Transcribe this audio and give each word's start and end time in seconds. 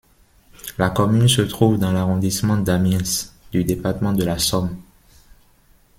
La 0.79 0.89
commune 0.89 1.27
se 1.27 1.43
trouve 1.43 1.77
dans 1.77 1.91
l'arrondissement 1.91 2.57
d'Amiens 2.57 3.03
du 3.51 3.63
département 3.63 4.13
de 4.13 4.23
la 4.23 4.39
Somme. 4.39 4.81